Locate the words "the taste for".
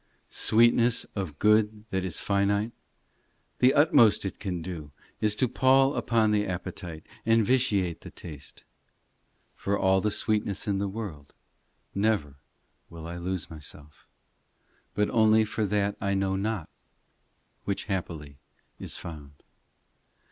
8.01-9.77